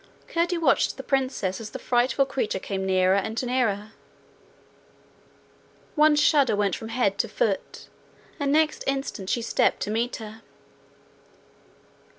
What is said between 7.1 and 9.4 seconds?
to foot, and next instant